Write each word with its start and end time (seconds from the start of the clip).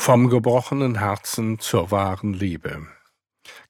Vom 0.00 0.30
gebrochenen 0.30 1.00
Herzen 1.00 1.58
zur 1.58 1.90
wahren 1.90 2.32
Liebe. 2.32 2.86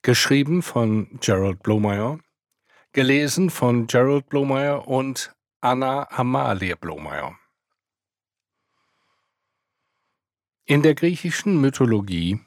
Geschrieben 0.03 0.63
von 0.63 1.19
Gerald 1.21 1.65
Blomeyer, 1.65 2.21
gelesen 2.93 3.51
von 3.51 3.89
Gerald 3.89 4.29
Blomeyer 4.29 4.87
und 4.87 5.35
Anna 5.63 6.07
Amalie 6.13 6.77
Blomeyer. 6.77 7.37
In 10.65 10.83
der 10.83 10.95
griechischen 10.95 11.61
Mythologie 11.61 12.39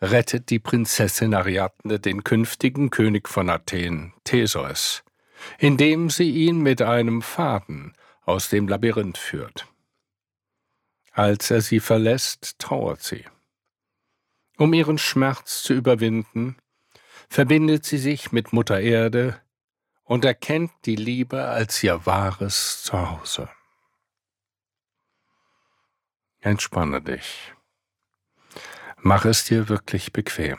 rettet 0.00 0.48
die 0.48 0.60
Prinzessin 0.60 1.34
Ariadne 1.34 1.98
den 1.98 2.24
künftigen 2.24 2.88
König 2.88 3.28
von 3.28 3.50
Athen, 3.50 4.14
Theseus, 4.24 5.02
indem 5.58 6.08
sie 6.08 6.30
ihn 6.30 6.62
mit 6.62 6.80
einem 6.80 7.20
Faden 7.20 7.94
aus 8.22 8.48
dem 8.48 8.66
Labyrinth 8.66 9.18
führt. 9.18 9.66
Als 11.16 11.50
er 11.50 11.62
sie 11.62 11.80
verlässt, 11.80 12.58
trauert 12.58 13.00
sie. 13.00 13.24
Um 14.58 14.74
ihren 14.74 14.98
Schmerz 14.98 15.62
zu 15.62 15.72
überwinden, 15.72 16.58
verbindet 17.30 17.86
sie 17.86 17.96
sich 17.96 18.32
mit 18.32 18.52
Mutter 18.52 18.78
Erde 18.80 19.40
und 20.04 20.26
erkennt 20.26 20.72
die 20.84 20.94
Liebe 20.94 21.42
als 21.42 21.82
ihr 21.82 22.04
wahres 22.04 22.82
Zuhause. 22.82 23.48
Entspanne 26.40 27.00
dich. 27.00 27.54
Mach 28.98 29.24
es 29.24 29.44
dir 29.44 29.70
wirklich 29.70 30.12
bequem. 30.12 30.58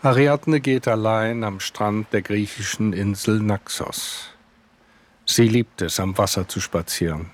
Ariadne 0.00 0.60
geht 0.60 0.86
allein 0.86 1.42
am 1.42 1.58
Strand 1.58 2.12
der 2.12 2.22
griechischen 2.22 2.92
Insel 2.92 3.40
Naxos. 3.40 4.28
Sie 5.26 5.48
liebt 5.48 5.82
es, 5.82 5.98
am 5.98 6.16
Wasser 6.16 6.46
zu 6.46 6.60
spazieren, 6.60 7.30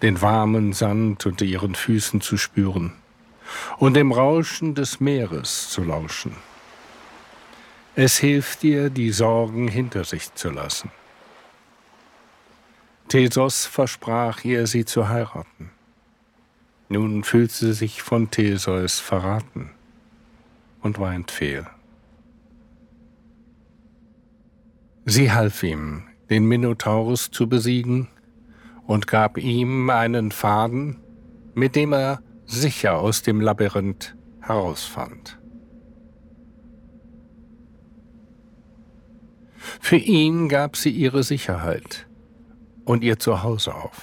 den 0.00 0.22
warmen 0.22 0.72
Sand 0.72 1.26
unter 1.26 1.44
ihren 1.44 1.74
Füßen 1.74 2.22
zu 2.22 2.38
spüren 2.38 2.94
und 3.76 3.92
dem 3.92 4.10
Rauschen 4.10 4.74
des 4.74 5.00
Meeres 5.00 5.68
zu 5.68 5.84
lauschen. 5.84 6.34
Es 7.94 8.16
hilft 8.16 8.64
ihr, 8.64 8.88
die 8.88 9.10
Sorgen 9.10 9.68
hinter 9.68 10.04
sich 10.04 10.34
zu 10.34 10.48
lassen. 10.48 10.90
Thesos 13.08 13.66
versprach 13.66 14.44
ihr, 14.44 14.66
sie 14.66 14.86
zu 14.86 15.10
heiraten. 15.10 15.70
Nun 16.88 17.22
fühlt 17.22 17.52
sie 17.52 17.74
sich 17.74 18.00
von 18.00 18.30
Theseus 18.30 18.98
verraten 18.98 19.75
und 20.80 20.98
weint 20.98 21.30
fehl. 21.30 21.66
Sie 25.04 25.32
half 25.32 25.62
ihm, 25.62 26.04
den 26.30 26.46
Minotaurus 26.46 27.30
zu 27.30 27.48
besiegen 27.48 28.08
und 28.86 29.06
gab 29.06 29.38
ihm 29.38 29.90
einen 29.90 30.32
Faden, 30.32 30.98
mit 31.54 31.76
dem 31.76 31.92
er 31.92 32.20
sicher 32.44 32.98
aus 32.98 33.22
dem 33.22 33.40
Labyrinth 33.40 34.16
herausfand. 34.40 35.38
Für 39.80 39.96
ihn 39.96 40.48
gab 40.48 40.76
sie 40.76 40.90
ihre 40.90 41.22
Sicherheit 41.22 42.06
und 42.84 43.02
ihr 43.02 43.18
Zuhause 43.18 43.74
auf. 43.74 44.02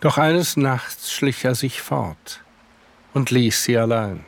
Doch 0.00 0.18
eines 0.18 0.56
Nachts 0.56 1.12
schlich 1.12 1.44
er 1.44 1.54
sich 1.54 1.80
fort 1.80 2.42
und 3.12 3.30
ließ 3.30 3.64
sie 3.64 3.76
allein. 3.76 4.24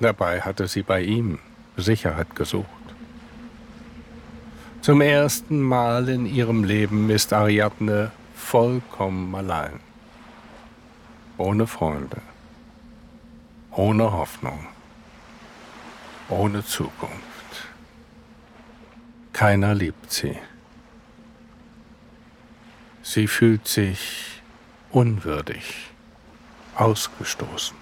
Dabei 0.00 0.40
hatte 0.40 0.68
sie 0.68 0.82
bei 0.82 1.02
ihm 1.02 1.38
Sicherheit 1.76 2.34
gesucht. 2.36 2.68
Zum 4.80 5.00
ersten 5.00 5.60
Mal 5.60 6.08
in 6.08 6.24
ihrem 6.24 6.64
Leben 6.64 7.10
ist 7.10 7.32
Ariadne 7.32 8.12
vollkommen 8.34 9.34
allein. 9.34 9.80
Ohne 11.36 11.66
Freunde, 11.66 12.20
ohne 13.72 14.12
Hoffnung, 14.12 14.66
ohne 16.28 16.64
Zukunft. 16.64 17.22
Keiner 19.32 19.74
liebt 19.74 20.12
sie. 20.12 20.36
Sie 23.02 23.26
fühlt 23.26 23.66
sich 23.66 24.42
unwürdig, 24.90 25.90
ausgestoßen. 26.74 27.77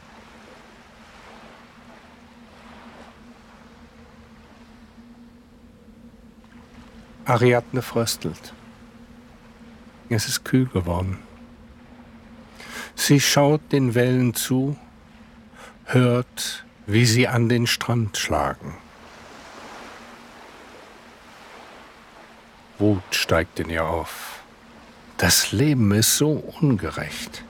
Ariadne 7.27 7.83
fröstelt. 7.83 8.55
Es 10.09 10.29
ist 10.29 10.45
kühl 10.45 10.67
geworden. 10.67 11.19
Sie 12.95 13.21
schaut 13.21 13.61
den 13.73 13.97
Wellen 13.97 14.35
zu, 14.35 14.77
hört, 15.87 16.65
wie 16.87 17.05
sie 17.05 17.27
an 17.27 17.49
den 17.49 17.67
Strand 17.67 18.17
schlagen. 18.17 18.77
Wut 22.79 23.03
steigt 23.11 23.59
in 23.59 23.71
ihr 23.71 23.85
auf. 23.85 24.41
Das 25.17 25.51
Leben 25.51 25.91
ist 25.93 26.17
so 26.17 26.31
ungerecht. 26.61 27.43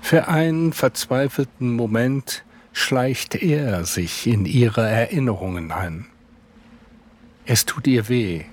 Für 0.00 0.28
einen 0.28 0.72
verzweifelten 0.72 1.74
Moment 1.74 2.44
schleicht 2.72 3.34
er 3.34 3.84
sich 3.84 4.26
in 4.26 4.46
ihre 4.46 4.88
Erinnerungen 4.88 5.70
ein. 5.70 6.06
Es 7.50 7.64
tut 7.64 7.86
ihr 7.86 8.10
weh, 8.10 8.44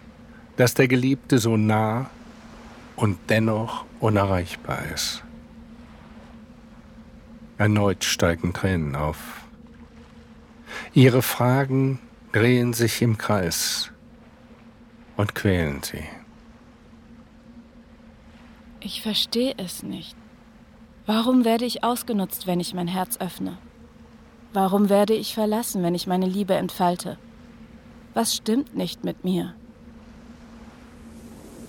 dass 0.56 0.73
der 0.73 0.88
Geliebte 0.88 1.38
so 1.38 1.57
nah 1.57 2.09
und 2.95 3.17
dennoch 3.28 3.83
unerreichbar 4.00 4.85
ist. 4.85 5.22
Erneut 7.57 8.05
steigen 8.05 8.53
Tränen 8.53 8.95
auf. 8.95 9.44
Ihre 10.94 11.22
Fragen 11.22 12.00
drehen 12.31 12.72
sich 12.72 13.01
im 13.01 13.17
Kreis 13.17 13.91
und 15.17 15.35
quälen 15.35 15.84
sie. 15.84 16.05
Ich 18.79 19.01
verstehe 19.01 19.55
es 19.57 19.84
nicht. 19.84 20.16
Warum 21.05 21.44
werde 21.44 21.66
ich 21.66 21.84
ausgenutzt, 21.84 22.47
wenn 22.47 22.61
ich 22.61 22.73
mein 22.73 22.88
Herz 22.88 23.17
öffne? 23.17 23.57
Warum 24.53 24.88
werde 24.88 25.16
ich 25.16 25.34
verlassen, 25.34 25.84
wenn 25.84 25.95
ich 25.95 26.07
meine 26.07 26.28
Liebe 26.28 26.53
entfalte? 26.53 27.17
Was 28.16 28.34
stimmt 28.34 28.78
nicht 28.78 29.03
mit 29.03 29.26
mir? 29.26 29.53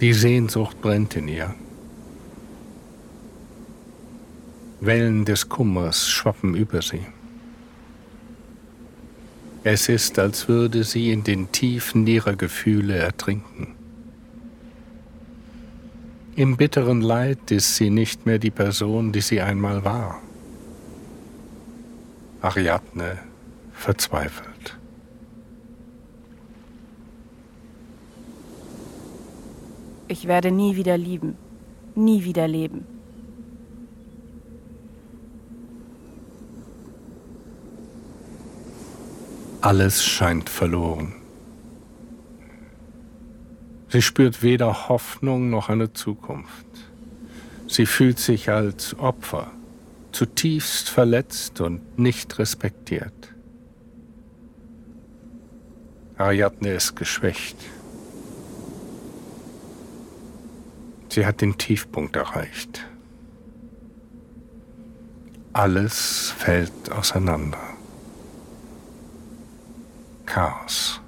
Die 0.00 0.12
Sehnsucht 0.12 0.80
brennt 0.80 1.16
in 1.16 1.26
ihr. 1.26 1.52
Wellen 4.80 5.24
des 5.24 5.48
Kummers 5.48 6.08
schwappen 6.08 6.54
über 6.54 6.82
sie. 6.82 7.04
Es 9.64 9.88
ist, 9.88 10.20
als 10.20 10.46
würde 10.46 10.84
sie 10.84 11.10
in 11.10 11.24
den 11.24 11.50
Tiefen 11.50 12.06
ihrer 12.06 12.36
Gefühle 12.36 12.94
ertrinken. 12.94 13.74
Im 16.36 16.56
bitteren 16.56 17.00
Leid 17.00 17.50
ist 17.50 17.74
sie 17.74 17.90
nicht 17.90 18.24
mehr 18.24 18.38
die 18.38 18.52
Person, 18.52 19.10
die 19.10 19.22
sie 19.22 19.40
einmal 19.40 19.84
war. 19.84 20.22
Ariadne 22.40 23.18
verzweifelt. 23.72 24.55
Ich 30.08 30.28
werde 30.28 30.50
nie 30.52 30.76
wieder 30.76 30.96
lieben, 30.96 31.36
nie 31.94 32.22
wieder 32.24 32.46
leben. 32.46 32.86
Alles 39.60 40.04
scheint 40.04 40.48
verloren. 40.48 41.14
Sie 43.88 44.00
spürt 44.00 44.42
weder 44.42 44.88
Hoffnung 44.88 45.50
noch 45.50 45.68
eine 45.68 45.92
Zukunft. 45.92 46.66
Sie 47.66 47.86
fühlt 47.86 48.20
sich 48.20 48.48
als 48.50 48.96
Opfer, 48.98 49.50
zutiefst 50.12 50.88
verletzt 50.88 51.60
und 51.60 51.98
nicht 51.98 52.38
respektiert. 52.38 53.34
Ariadne 56.16 56.74
ist 56.74 56.94
geschwächt. 56.94 57.56
Sie 61.16 61.24
hat 61.24 61.40
den 61.40 61.56
Tiefpunkt 61.56 62.14
erreicht. 62.14 62.86
Alles 65.54 66.34
fällt 66.36 66.92
auseinander. 66.92 67.56
Chaos. 70.26 71.00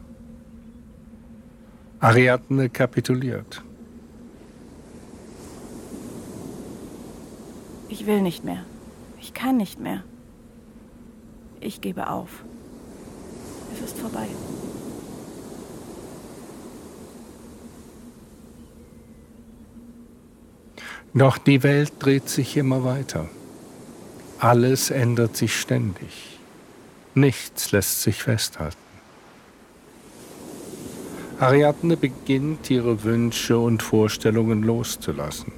Ariadne 2.01 2.71
kapituliert. 2.71 3.63
Ich 7.91 8.07
will 8.07 8.23
nicht 8.23 8.45
mehr. 8.45 8.65
Ich 9.21 9.35
kann 9.35 9.59
nicht 9.59 9.79
mehr. 9.79 10.05
Ich 11.61 11.83
gebe 11.83 12.09
auf. 12.09 12.45
Es 13.75 13.83
ist 13.83 13.99
vorbei. 13.99 14.27
Doch 21.19 21.37
die 21.37 21.65
Welt 21.65 21.95
dreht 21.99 22.29
sich 22.29 22.57
immer 22.57 22.85
weiter. 22.85 23.29
Alles 24.39 24.91
ändert 24.91 25.37
sich 25.37 25.59
ständig. 25.59 26.39
Nichts 27.15 27.73
lässt 27.73 28.03
sich 28.03 28.23
festhalten. 28.23 28.77
Ariadne 31.41 31.97
beginnt 31.97 32.71
ihre 32.71 33.03
Wünsche 33.03 33.59
und 33.59 33.83
Vorstellungen 33.83 34.63
loszulassen. 34.63 35.53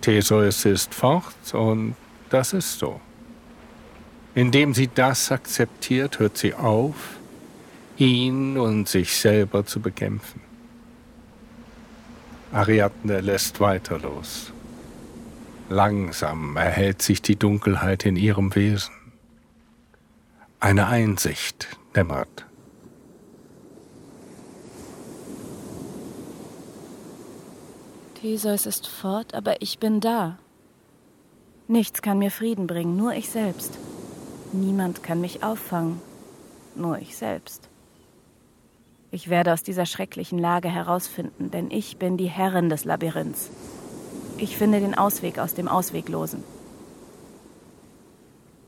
Theseus 0.00 0.64
ist 0.64 0.94
fort 0.94 1.52
und 1.52 1.96
das 2.30 2.52
ist 2.52 2.78
so. 2.78 3.00
Indem 4.36 4.74
sie 4.74 4.88
das 4.94 5.32
akzeptiert, 5.32 6.20
hört 6.20 6.38
sie 6.38 6.54
auf, 6.54 7.16
ihn 7.96 8.58
und 8.58 8.88
sich 8.88 9.16
selber 9.16 9.66
zu 9.66 9.80
bekämpfen. 9.80 10.47
Ariadne 12.52 13.20
lässt 13.20 13.60
weiter 13.60 13.98
los. 13.98 14.52
Langsam 15.68 16.56
erhält 16.56 17.02
sich 17.02 17.20
die 17.20 17.36
Dunkelheit 17.36 18.06
in 18.06 18.16
ihrem 18.16 18.54
Wesen. 18.54 18.94
Eine 20.60 20.86
Einsicht 20.86 21.68
dämmert. 21.94 22.46
Theseus 28.14 28.66
ist 28.66 28.88
fort, 28.88 29.34
aber 29.34 29.62
ich 29.62 29.78
bin 29.78 30.00
da. 30.00 30.38
Nichts 31.68 32.02
kann 32.02 32.18
mir 32.18 32.30
Frieden 32.30 32.66
bringen, 32.66 32.96
nur 32.96 33.12
ich 33.12 33.28
selbst. 33.28 33.78
Niemand 34.52 35.02
kann 35.02 35.20
mich 35.20 35.44
auffangen, 35.44 36.00
nur 36.74 36.98
ich 36.98 37.16
selbst. 37.16 37.68
Ich 39.10 39.30
werde 39.30 39.52
aus 39.54 39.62
dieser 39.62 39.86
schrecklichen 39.86 40.38
Lage 40.38 40.68
herausfinden, 40.68 41.50
denn 41.50 41.70
ich 41.70 41.96
bin 41.96 42.18
die 42.18 42.26
Herrin 42.26 42.68
des 42.68 42.84
Labyrinths. 42.84 43.50
Ich 44.36 44.56
finde 44.56 44.80
den 44.80 44.94
Ausweg 44.94 45.38
aus 45.38 45.54
dem 45.54 45.66
Ausweglosen. 45.66 46.44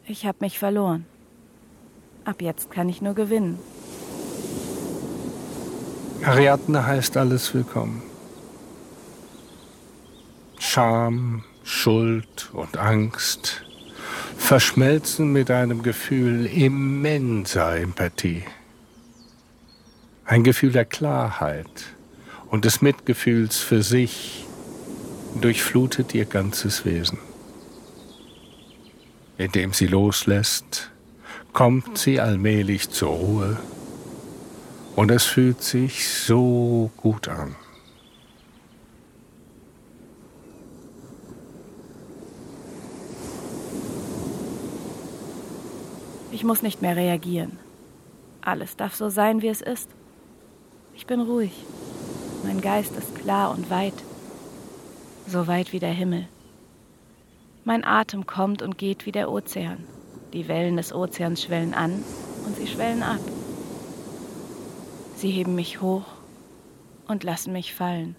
Ich 0.06 0.25
habe 0.25 0.38
mich 0.40 0.58
verloren. 0.58 1.04
Ab 2.25 2.40
jetzt 2.42 2.70
kann 2.70 2.88
ich 2.88 3.02
nur 3.02 3.14
gewinnen. 3.14 3.58
Ariadne 6.25 6.86
heißt 6.86 7.16
alles 7.16 7.54
willkommen. 7.54 8.02
Scham, 10.58 11.44
Schuld 11.64 12.50
und 12.52 12.76
Angst 12.76 13.64
verschmelzen 14.36 15.32
mit 15.32 15.50
einem 15.50 15.82
Gefühl 15.82 16.46
immenser 16.46 17.76
Empathie. 17.76 18.44
Ein 20.31 20.44
Gefühl 20.44 20.71
der 20.71 20.85
Klarheit 20.85 21.97
und 22.50 22.65
des 22.65 22.82
Mitgefühls 22.82 23.59
für 23.59 23.82
sich 23.82 24.47
durchflutet 25.41 26.15
ihr 26.15 26.25
ganzes 26.25 26.85
Wesen. 26.85 27.19
Indem 29.38 29.73
sie 29.73 29.88
loslässt, 29.88 30.93
kommt 31.53 31.99
sie 31.99 32.21
allmählich 32.21 32.91
zur 32.91 33.09
Ruhe 33.09 33.59
und 34.94 35.11
es 35.11 35.25
fühlt 35.25 35.65
sich 35.65 36.09
so 36.09 36.93
gut 36.97 37.27
an. 37.27 37.56
Ich 46.31 46.44
muss 46.44 46.62
nicht 46.62 46.82
mehr 46.82 46.94
reagieren. 46.94 47.59
Alles 48.43 48.77
darf 48.77 48.94
so 48.94 49.09
sein, 49.09 49.43
wie 49.43 49.49
es 49.49 49.61
ist. 49.61 49.88
Ich 50.94 51.06
bin 51.06 51.20
ruhig. 51.20 51.52
Mein 52.44 52.60
Geist 52.60 52.96
ist 52.96 53.14
klar 53.14 53.50
und 53.50 53.70
weit, 53.70 53.94
so 55.26 55.46
weit 55.46 55.72
wie 55.72 55.78
der 55.78 55.92
Himmel. 55.92 56.26
Mein 57.64 57.84
Atem 57.84 58.26
kommt 58.26 58.62
und 58.62 58.78
geht 58.78 59.06
wie 59.06 59.12
der 59.12 59.31
Ozean. 59.31 59.84
Die 60.32 60.48
Wellen 60.48 60.76
des 60.76 60.92
Ozeans 60.92 61.42
schwellen 61.42 61.75
an 61.75 62.02
und 62.46 62.56
sie 62.56 62.66
schwellen 62.66 63.02
ab. 63.02 63.20
Sie 65.16 65.31
heben 65.31 65.54
mich 65.54 65.81
hoch 65.81 66.06
und 67.06 67.25
lassen 67.25 67.52
mich 67.52 67.75
fallen. 67.75 68.16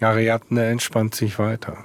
Ariadne 0.00 0.66
entspannt 0.66 1.14
sich 1.14 1.38
weiter. 1.38 1.84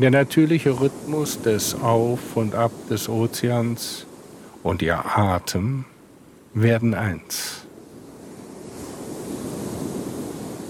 Der 0.00 0.10
natürliche 0.10 0.80
Rhythmus 0.80 1.42
des 1.42 1.74
Auf 1.74 2.34
und 2.34 2.54
Ab 2.54 2.72
des 2.88 3.10
Ozeans 3.10 4.06
und 4.62 4.80
ihr 4.80 5.04
Atem 5.18 5.84
werden 6.54 6.94
eins. 6.94 7.66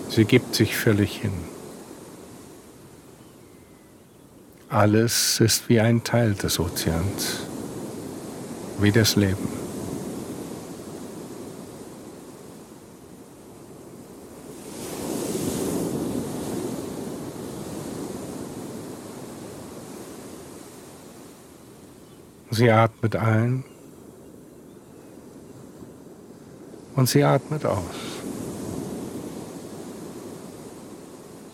Sie 0.09 0.25
gibt 0.25 0.57
sich 0.57 0.77
völlig 0.77 1.17
hin. 1.17 1.31
Alles 4.69 5.39
ist 5.39 5.69
wie 5.69 5.79
ein 5.79 6.03
Teil 6.03 6.35
des 6.35 6.59
Ozeans, 6.59 7.47
wie 8.81 8.91
das 8.91 9.15
Leben. 9.15 9.60
Sie 22.61 22.71
atmet 22.71 23.17
ein 23.17 23.65
und 26.95 27.09
sie 27.09 27.25
atmet 27.25 27.65
aus. 27.65 27.97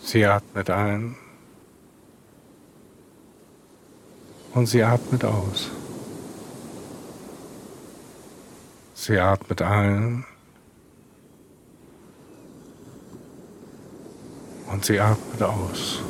Sie 0.01 0.25
atmet 0.25 0.69
ein 0.69 1.15
und 4.53 4.65
sie 4.67 4.83
atmet 4.83 5.23
aus. 5.23 5.69
Sie 8.93 9.17
atmet 9.17 9.61
ein 9.61 10.25
und 14.69 14.83
sie 14.83 14.99
atmet 14.99 15.41
aus. 15.41 16.01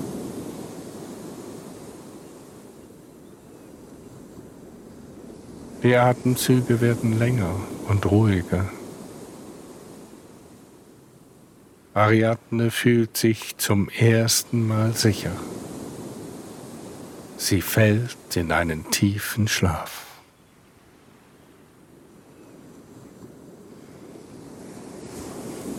Die 5.87 5.95
Atemzüge 5.95 6.81
werden 6.81 7.17
länger 7.17 7.55
und 7.87 8.11
ruhiger. 8.11 8.65
Ariadne 11.93 12.71
fühlt 12.71 13.15
sich 13.15 13.55
zum 13.55 13.87
ersten 13.87 14.67
Mal 14.67 14.91
sicher. 14.91 15.31
Sie 17.37 17.61
fällt 17.61 18.17
in 18.35 18.51
einen 18.51 18.91
tiefen 18.91 19.47
Schlaf. 19.47 20.07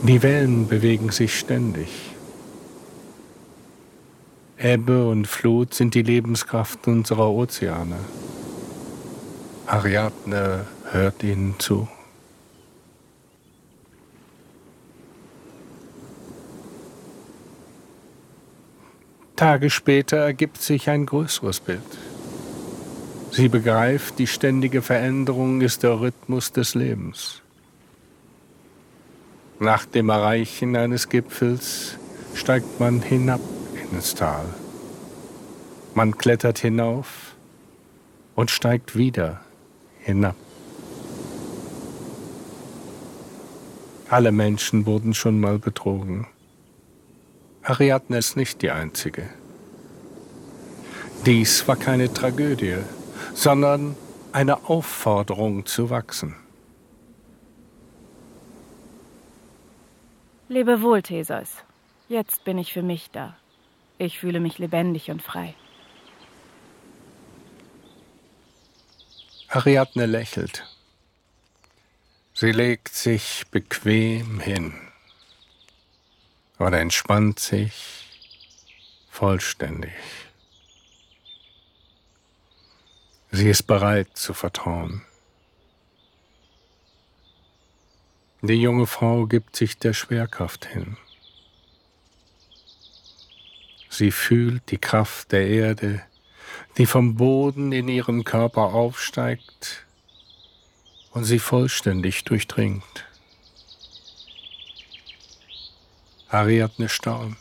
Die 0.04 0.22
Wellen 0.22 0.68
bewegen 0.68 1.10
sich 1.10 1.38
ständig. 1.38 1.90
Ebbe 4.56 5.06
und 5.06 5.26
Flut 5.26 5.74
sind 5.74 5.92
die 5.92 6.02
Lebenskraft 6.02 6.86
unserer 6.88 7.30
Ozeane. 7.30 7.98
Ariadne 9.68 10.64
hört 10.92 11.22
ihnen 11.22 11.54
zu. 11.58 11.88
Tage 19.36 19.68
später 19.68 20.16
ergibt 20.16 20.62
sich 20.62 20.88
ein 20.88 21.04
größeres 21.04 21.60
Bild. 21.60 21.82
Sie 23.30 23.50
begreift, 23.50 24.18
die 24.18 24.26
ständige 24.26 24.80
Veränderung 24.80 25.60
ist 25.60 25.82
der 25.82 26.00
Rhythmus 26.00 26.50
des 26.50 26.74
Lebens. 26.74 27.42
Nach 29.60 29.84
dem 29.84 30.08
Erreichen 30.08 30.76
eines 30.76 31.10
Gipfels 31.10 31.98
steigt 32.34 32.80
man 32.80 33.02
hinab 33.02 33.40
ins 33.92 34.14
Tal. 34.14 34.46
Man 35.94 36.16
klettert 36.16 36.58
hinauf 36.58 37.36
und 38.34 38.50
steigt 38.50 38.96
wieder 38.96 39.42
hinab. 40.08 40.36
Alle 44.08 44.32
Menschen 44.32 44.86
wurden 44.86 45.12
schon 45.12 45.38
mal 45.38 45.58
betrogen. 45.58 46.26
Ariadne 47.62 48.16
ist 48.16 48.34
nicht 48.34 48.62
die 48.62 48.70
einzige. 48.70 49.28
Dies 51.26 51.68
war 51.68 51.76
keine 51.76 52.10
Tragödie, 52.10 52.78
sondern 53.34 53.96
eine 54.32 54.68
Aufforderung 54.70 55.66
zu 55.66 55.90
wachsen. 55.90 56.34
Lebe 60.48 60.80
wohl, 60.80 61.02
Theseus. 61.02 61.50
Jetzt 62.08 62.44
bin 62.44 62.56
ich 62.56 62.72
für 62.72 62.82
mich 62.82 63.10
da. 63.10 63.36
Ich 63.98 64.18
fühle 64.18 64.40
mich 64.40 64.58
lebendig 64.58 65.10
und 65.10 65.20
frei. 65.20 65.54
Ariadne 69.50 70.04
lächelt. 70.04 70.64
Sie 72.34 72.52
legt 72.52 72.94
sich 72.94 73.44
bequem 73.50 74.40
hin 74.40 74.74
und 76.58 76.74
entspannt 76.74 77.38
sich 77.40 78.06
vollständig. 79.10 79.94
Sie 83.30 83.48
ist 83.48 83.62
bereit 83.62 84.14
zu 84.18 84.34
vertrauen. 84.34 85.02
Die 88.42 88.60
junge 88.60 88.86
Frau 88.86 89.26
gibt 89.26 89.56
sich 89.56 89.78
der 89.78 89.94
Schwerkraft 89.94 90.66
hin. 90.66 90.98
Sie 93.88 94.10
fühlt 94.10 94.70
die 94.70 94.78
Kraft 94.78 95.32
der 95.32 95.48
Erde, 95.48 96.02
die 96.78 96.86
vom 96.86 97.16
Boden 97.16 97.72
in 97.72 97.88
ihren 97.88 98.22
Körper 98.22 98.72
aufsteigt 98.72 99.84
und 101.10 101.24
sie 101.24 101.40
vollständig 101.40 102.22
durchdringt. 102.22 103.04
Ariadne 106.28 106.88
staunt. 106.88 107.36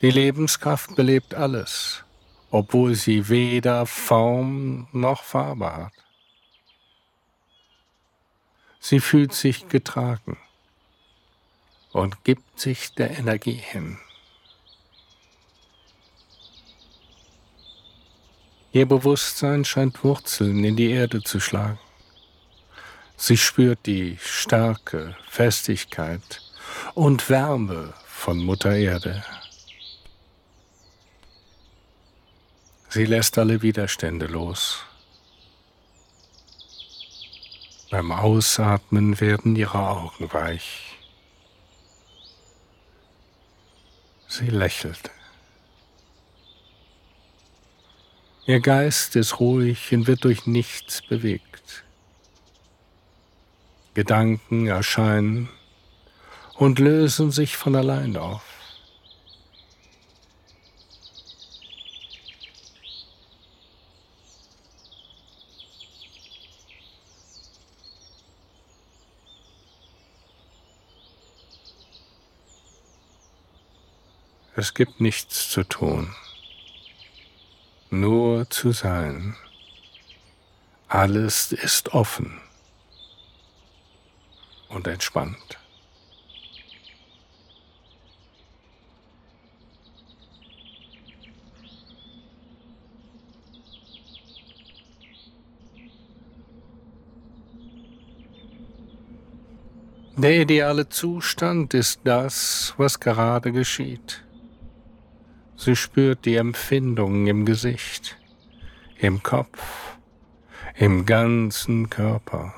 Die 0.00 0.10
Lebenskraft 0.10 0.96
belebt 0.96 1.34
alles, 1.34 2.04
obwohl 2.50 2.94
sie 2.94 3.28
weder 3.28 3.84
Form 3.84 4.88
noch 4.92 5.22
Farbe 5.22 5.76
hat. 5.76 5.92
Sie 8.80 9.00
fühlt 9.00 9.34
sich 9.34 9.68
getragen 9.68 10.38
und 11.92 12.24
gibt 12.24 12.58
sich 12.58 12.94
der 12.94 13.18
Energie 13.18 13.52
hin. 13.52 13.98
Ihr 18.72 18.86
Bewusstsein 18.86 19.64
scheint 19.64 20.04
Wurzeln 20.04 20.62
in 20.62 20.76
die 20.76 20.90
Erde 20.90 21.22
zu 21.22 21.40
schlagen. 21.40 21.78
Sie 23.16 23.36
spürt 23.36 23.86
die 23.86 24.18
Stärke, 24.20 25.16
Festigkeit 25.28 26.42
und 26.94 27.30
Wärme 27.30 27.94
von 28.06 28.38
Mutter 28.38 28.76
Erde. 28.76 29.24
Sie 32.90 33.06
lässt 33.06 33.38
alle 33.38 33.62
Widerstände 33.62 34.26
los. 34.26 34.84
Beim 37.90 38.12
Ausatmen 38.12 39.18
werden 39.18 39.56
ihre 39.56 39.78
Augen 39.78 40.30
weich. 40.32 40.98
Sie 44.28 44.48
lächelt. 44.48 45.10
Ihr 48.48 48.60
Geist 48.60 49.14
ist 49.14 49.40
ruhig 49.40 49.92
und 49.92 50.06
wird 50.06 50.24
durch 50.24 50.46
nichts 50.46 51.02
bewegt. 51.02 51.84
Gedanken 53.92 54.66
erscheinen 54.68 55.50
und 56.54 56.78
lösen 56.78 57.30
sich 57.30 57.58
von 57.58 57.76
allein 57.76 58.16
auf. 58.16 58.42
Es 74.56 74.72
gibt 74.72 75.02
nichts 75.02 75.50
zu 75.50 75.64
tun, 75.64 76.14
nur 77.90 78.48
zu 78.50 78.72
sein. 78.72 79.36
Alles 80.88 81.52
ist 81.52 81.92
offen 81.92 82.40
und 84.68 84.86
entspannt. 84.86 85.58
Der 100.16 100.40
ideale 100.40 100.88
Zustand 100.88 101.74
ist 101.74 102.00
das, 102.02 102.74
was 102.76 102.98
gerade 102.98 103.52
geschieht. 103.52 104.24
Sie 105.60 105.74
spürt 105.74 106.24
die 106.24 106.36
Empfindungen 106.36 107.26
im 107.26 107.44
Gesicht, 107.44 108.16
im 108.96 109.24
Kopf, 109.24 109.98
im 110.76 111.04
ganzen 111.04 111.90
Körper, 111.90 112.54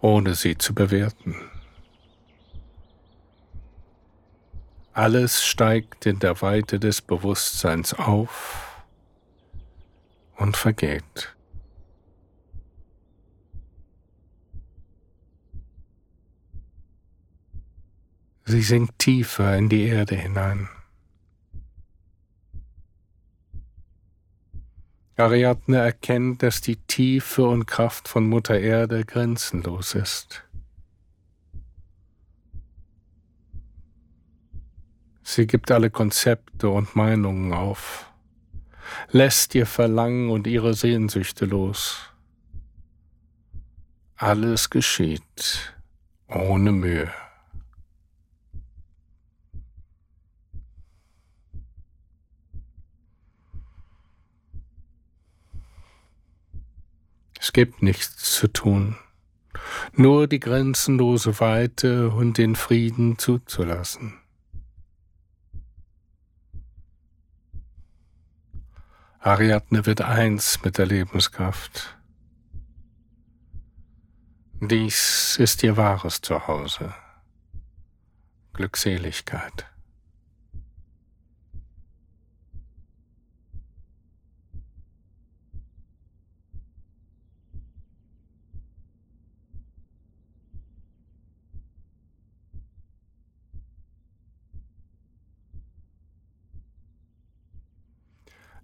ohne 0.00 0.36
sie 0.36 0.56
zu 0.56 0.76
bewerten. 0.76 1.34
Alles 4.92 5.44
steigt 5.44 6.06
in 6.06 6.20
der 6.20 6.40
Weite 6.40 6.78
des 6.78 7.02
Bewusstseins 7.02 7.94
auf 7.94 8.84
und 10.36 10.56
vergeht. 10.56 11.34
Sie 18.44 18.62
sinkt 18.62 19.00
tiefer 19.00 19.56
in 19.56 19.68
die 19.68 19.82
Erde 19.82 20.14
hinein. 20.14 20.68
Ariadne 25.20 25.78
erkennt, 25.78 26.42
dass 26.42 26.60
die 26.60 26.76
Tiefe 26.76 27.46
und 27.46 27.66
Kraft 27.66 28.08
von 28.08 28.26
Mutter 28.28 28.58
Erde 28.58 29.04
grenzenlos 29.04 29.94
ist. 29.94 30.44
Sie 35.22 35.46
gibt 35.46 35.70
alle 35.70 35.90
Konzepte 35.90 36.68
und 36.68 36.96
Meinungen 36.96 37.52
auf, 37.52 38.10
lässt 39.10 39.54
ihr 39.54 39.66
Verlangen 39.66 40.28
und 40.30 40.46
ihre 40.46 40.74
Sehnsüchte 40.74 41.44
los. 41.44 42.10
Alles 44.16 44.68
geschieht 44.70 45.74
ohne 46.26 46.72
Mühe. 46.72 47.10
Es 57.40 57.54
gibt 57.54 57.82
nichts 57.82 58.34
zu 58.34 58.48
tun, 58.48 58.96
nur 59.94 60.26
die 60.26 60.40
grenzenlose 60.40 61.40
Weite 61.40 62.10
und 62.10 62.36
den 62.36 62.54
Frieden 62.54 63.16
zuzulassen. 63.16 64.20
Ariadne 69.20 69.86
wird 69.86 70.02
eins 70.02 70.62
mit 70.62 70.76
der 70.76 70.84
Lebenskraft. 70.84 71.96
Dies 74.60 75.38
ist 75.38 75.62
ihr 75.62 75.78
wahres 75.78 76.20
Zuhause. 76.20 76.94
Glückseligkeit. 78.52 79.69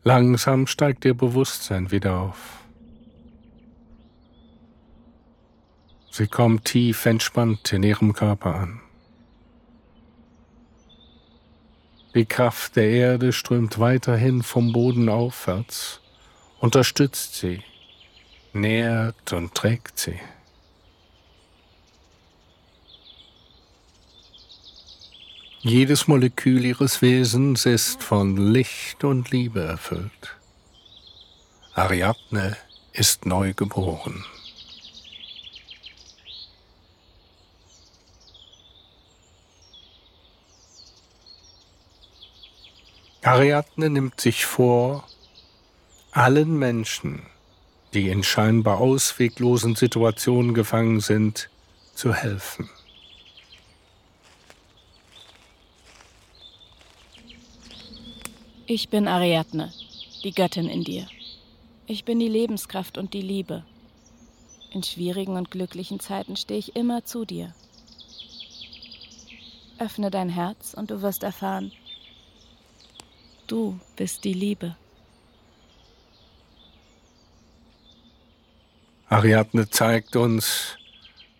Langsam 0.06 0.68
steigt 0.68 1.04
ihr 1.04 1.14
Bewusstsein 1.14 1.90
wieder 1.90 2.20
auf. 2.20 2.60
Sie 6.12 6.28
kommt 6.28 6.64
tief 6.64 7.06
entspannt 7.06 7.72
in 7.72 7.82
ihrem 7.82 8.12
Körper 8.12 8.54
an. 8.54 8.80
Die 12.14 12.24
Kraft 12.24 12.76
der 12.76 12.88
Erde 12.88 13.32
strömt 13.32 13.80
weiterhin 13.80 14.44
vom 14.44 14.72
Boden 14.72 15.08
aufwärts, 15.08 16.00
unterstützt 16.60 17.34
sie, 17.34 17.64
nährt 18.52 19.32
und 19.32 19.56
trägt 19.56 19.98
sie. 19.98 20.20
Jedes 25.68 26.06
Molekül 26.06 26.64
ihres 26.64 27.02
Wesens 27.02 27.66
ist 27.66 28.00
von 28.00 28.36
Licht 28.36 29.02
und 29.02 29.32
Liebe 29.32 29.62
erfüllt. 29.62 30.36
Ariadne 31.74 32.56
ist 32.92 33.26
neu 33.26 33.52
geboren. 33.52 34.24
Ariadne 43.22 43.90
nimmt 43.90 44.20
sich 44.20 44.46
vor, 44.46 45.04
allen 46.12 46.56
Menschen, 46.60 47.22
die 47.92 48.08
in 48.08 48.22
scheinbar 48.22 48.78
ausweglosen 48.78 49.74
Situationen 49.74 50.54
gefangen 50.54 51.00
sind, 51.00 51.50
zu 51.96 52.14
helfen. 52.14 52.70
Ich 58.68 58.88
bin 58.88 59.06
Ariadne, 59.06 59.72
die 60.24 60.32
Göttin 60.32 60.68
in 60.68 60.82
dir. 60.82 61.06
Ich 61.86 62.04
bin 62.04 62.18
die 62.18 62.26
Lebenskraft 62.26 62.98
und 62.98 63.14
die 63.14 63.22
Liebe. 63.22 63.64
In 64.72 64.82
schwierigen 64.82 65.36
und 65.36 65.52
glücklichen 65.52 66.00
Zeiten 66.00 66.34
stehe 66.34 66.58
ich 66.58 66.74
immer 66.74 67.04
zu 67.04 67.24
dir. 67.24 67.54
Öffne 69.78 70.10
dein 70.10 70.28
Herz 70.28 70.74
und 70.74 70.90
du 70.90 71.00
wirst 71.00 71.22
erfahren, 71.22 71.70
du 73.46 73.78
bist 73.94 74.24
die 74.24 74.32
Liebe. 74.32 74.74
Ariadne 79.08 79.70
zeigt 79.70 80.16
uns, 80.16 80.76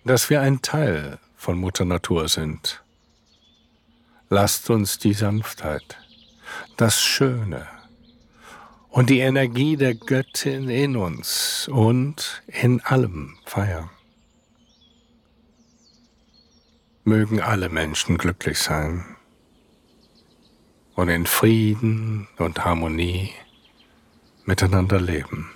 dass 0.04 0.30
wir 0.30 0.42
ein 0.42 0.62
Teil 0.62 1.18
von 1.35 1.59
Mutter 1.59 1.85
Natur 1.85 2.28
sind. 2.28 2.85
Lasst 4.30 4.71
uns 4.71 4.99
die 4.99 5.12
Sanftheit, 5.12 5.99
das 6.76 7.02
Schöne 7.02 7.66
und 8.90 9.10
die 9.10 9.18
Energie 9.18 9.76
der 9.76 9.94
Göttin 9.94 10.68
in 10.68 10.96
uns 10.96 11.68
und 11.70 12.42
in 12.46 12.80
allem 12.80 13.36
feiern. 13.44 13.90
Mögen 17.04 17.40
alle 17.40 17.68
Menschen 17.68 18.18
glücklich 18.18 18.58
sein 18.58 19.04
und 20.94 21.08
in 21.08 21.26
Frieden 21.26 22.26
und 22.38 22.64
Harmonie 22.64 23.32
miteinander 24.44 25.00
leben. 25.00 25.50